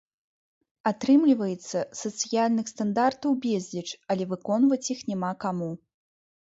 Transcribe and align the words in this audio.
Атрымліваецца, 0.91 1.77
сацыяльных 2.01 2.73
стандартаў 2.73 3.31
безліч, 3.47 3.87
але 4.13 4.23
выконваць 4.35 4.85
іх 4.97 5.09
няма 5.13 5.31
каму. 5.47 5.71